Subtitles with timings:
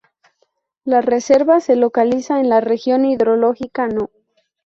[0.83, 4.09] La Reserva se localiza en la región hidrológica No.